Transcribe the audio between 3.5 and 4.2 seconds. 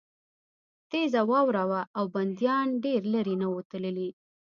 وو تللي